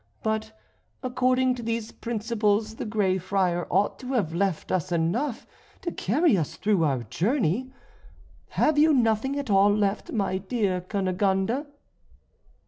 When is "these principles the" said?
1.61-2.87